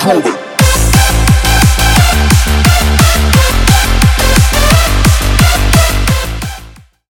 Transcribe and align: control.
control. 0.00 0.39